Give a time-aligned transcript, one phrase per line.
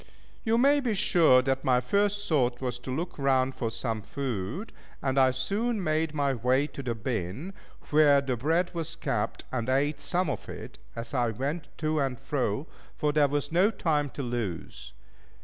[0.43, 4.73] You may be sure that my first thought was to look round for some food,
[4.99, 7.53] and I soon made my way to the bin,
[7.91, 12.19] where the bread was kept, and ate some of it as I went to and
[12.19, 14.93] fro, for there was no time to lose.